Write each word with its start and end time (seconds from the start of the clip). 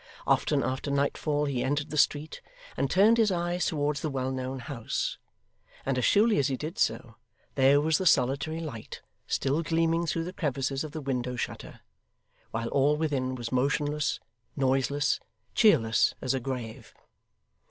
Often 0.25 0.63
after 0.63 0.89
nightfall 0.89 1.45
he 1.45 1.63
entered 1.63 1.91
the 1.91 1.95
street, 1.97 2.41
and 2.75 2.89
turned 2.89 3.17
his 3.19 3.31
eyes 3.31 3.67
towards 3.67 4.01
the 4.01 4.09
well 4.09 4.31
known 4.31 4.57
house; 4.57 5.19
and 5.85 5.95
as 5.95 6.05
surely 6.05 6.39
as 6.39 6.47
he 6.47 6.57
did 6.57 6.79
so, 6.79 7.17
there 7.53 7.79
was 7.79 7.99
the 7.99 8.07
solitary 8.07 8.59
light, 8.59 9.03
still 9.27 9.61
gleaming 9.61 10.07
through 10.07 10.23
the 10.23 10.33
crevices 10.33 10.83
of 10.83 10.93
the 10.93 11.01
window 11.01 11.35
shutter, 11.35 11.81
while 12.49 12.69
all 12.69 12.97
within 12.97 13.35
was 13.35 13.51
motionless, 13.51 14.19
noiseless, 14.55 15.19
cheerless, 15.53 16.15
as 16.19 16.33
a 16.33 16.39
grave. 16.39 16.95